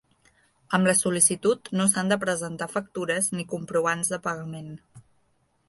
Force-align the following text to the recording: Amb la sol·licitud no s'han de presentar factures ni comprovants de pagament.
Amb 0.77 0.87
la 0.89 0.95
sol·licitud 0.99 1.69
no 1.81 1.85
s'han 1.91 2.09
de 2.13 2.17
presentar 2.25 2.69
factures 2.77 3.29
ni 3.37 3.47
comprovants 3.55 4.13
de 4.15 4.23
pagament. 4.27 4.77